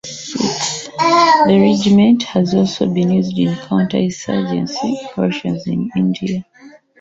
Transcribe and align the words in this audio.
The 1.45 1.59
regiment 1.61 2.23
has 2.23 2.55
also 2.55 2.91
been 2.91 3.11
used 3.11 3.37
in 3.37 3.55
counter-insurgency 3.55 4.97
operations 5.05 5.67
in 5.67 5.91
India. 5.95 6.43